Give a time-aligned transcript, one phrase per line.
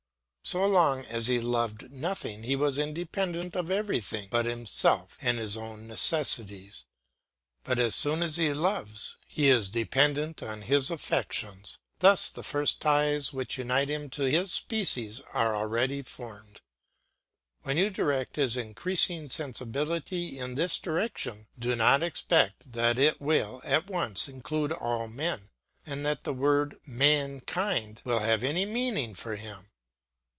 [0.43, 5.55] So long as he loved nothing, he was independent of everything but himself and his
[5.55, 6.83] own necessities;
[7.63, 11.79] as soon as he loves, he is dependent on his affections.
[11.99, 16.59] Thus the first ties which unite him to his species are already formed.
[17.61, 23.61] When you direct his increasing sensibility in this direction, do not expect that it will
[23.63, 25.51] at once include all men,
[25.85, 29.67] and that the word "mankind" will have any meaning for him.